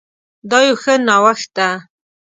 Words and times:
دا 0.49 0.57
يو 0.67 0.75
ښه 0.81 0.93
نوښت 1.07 1.49
ده 1.57 1.69